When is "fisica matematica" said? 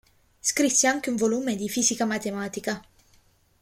1.69-2.83